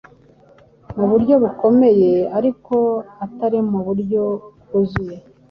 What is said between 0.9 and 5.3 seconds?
mu buryo bukomeye ariko atari mu buryo bwuzuye.